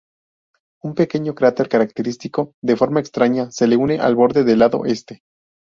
Una 0.81 0.95
pequeño 0.95 1.35
cráter 1.35 1.69
característico 1.69 2.55
de 2.63 2.75
forma 2.75 3.01
extraña 3.01 3.51
se 3.51 3.65
une 3.77 3.99
al 3.99 4.15
borde 4.15 4.43
del 4.43 4.57
lado 4.57 4.83
este. 4.85 5.21